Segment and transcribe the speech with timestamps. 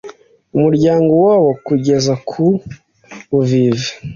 [0.55, 2.45] umuryango wabo kugeza ku
[3.31, 3.89] buvivi